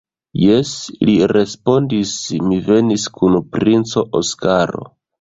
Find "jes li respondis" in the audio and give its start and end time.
0.43-2.15